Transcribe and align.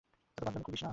এত 0.31 0.41
বাঁদড়ামি 0.41 0.65
করিস 0.67 0.81
না! 0.83 0.89